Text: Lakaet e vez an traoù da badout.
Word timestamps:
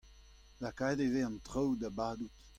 Lakaet 0.61 0.99
e 0.99 1.07
vez 1.13 1.25
an 1.27 1.35
traoù 1.45 1.71
da 1.81 1.89
badout. 1.97 2.35